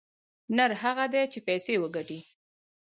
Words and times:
نر 0.55 0.71
هغه 0.83 1.05
دى 1.13 1.23
چې 1.31 1.39
پيسې 1.47 1.73
وگټي. 1.79 2.19